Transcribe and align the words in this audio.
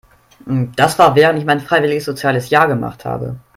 Das 0.75 0.97
war 0.97 1.13
während 1.15 1.37
ich 1.37 1.45
mein 1.45 1.59
freiwilliges 1.59 2.05
soziales 2.05 2.49
Jahr 2.49 2.67
gemacht 2.67 3.05
habe. 3.05 3.35